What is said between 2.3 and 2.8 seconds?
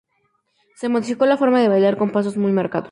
muy marcados.